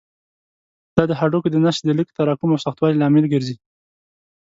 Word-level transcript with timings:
دا 0.95 1.03
د 1.09 1.11
هډوکو 1.19 1.47
د 1.51 1.55
نسج 1.65 1.81
د 1.85 1.89
لږ 1.99 2.07
تراکم 2.17 2.49
او 2.53 2.63
سختوالي 2.65 2.97
لامل 2.99 3.25
ګرځي. 3.33 3.55